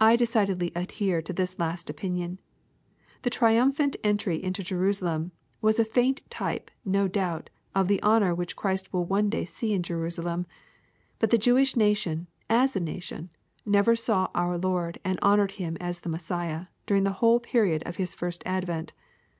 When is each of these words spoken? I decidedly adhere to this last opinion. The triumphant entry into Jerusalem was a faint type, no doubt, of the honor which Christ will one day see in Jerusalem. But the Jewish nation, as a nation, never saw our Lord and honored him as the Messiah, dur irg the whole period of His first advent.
I 0.00 0.16
decidedly 0.16 0.72
adhere 0.74 1.22
to 1.22 1.32
this 1.32 1.56
last 1.56 1.88
opinion. 1.88 2.40
The 3.22 3.30
triumphant 3.30 3.94
entry 4.02 4.42
into 4.42 4.64
Jerusalem 4.64 5.30
was 5.60 5.78
a 5.78 5.84
faint 5.84 6.20
type, 6.28 6.68
no 6.84 7.06
doubt, 7.06 7.48
of 7.72 7.86
the 7.86 8.02
honor 8.02 8.34
which 8.34 8.56
Christ 8.56 8.92
will 8.92 9.04
one 9.04 9.30
day 9.30 9.44
see 9.44 9.72
in 9.72 9.84
Jerusalem. 9.84 10.46
But 11.20 11.30
the 11.30 11.38
Jewish 11.38 11.76
nation, 11.76 12.26
as 12.50 12.74
a 12.74 12.80
nation, 12.80 13.30
never 13.64 13.94
saw 13.94 14.30
our 14.34 14.58
Lord 14.58 14.98
and 15.04 15.16
honored 15.22 15.52
him 15.52 15.76
as 15.80 16.00
the 16.00 16.08
Messiah, 16.08 16.66
dur 16.86 16.98
irg 16.98 17.04
the 17.04 17.12
whole 17.22 17.38
period 17.38 17.84
of 17.86 17.98
His 17.98 18.14
first 18.14 18.42
advent. 18.44 18.94